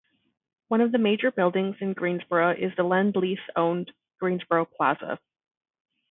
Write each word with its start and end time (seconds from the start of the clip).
One 0.69 0.81
of 0.81 0.91
the 0.91 0.97
major 0.97 1.29
buildings 1.29 1.75
in 1.79 1.93
Greensborough 1.93 2.57
is 2.57 2.75
the 2.75 2.81
Lend 2.81 3.15
Lease 3.15 3.47
owned 3.55 3.91
Greensborough 4.19 4.65
Plaza. 4.75 5.19